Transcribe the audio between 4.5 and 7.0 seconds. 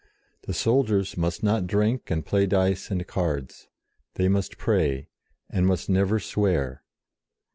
pray, and must never swear.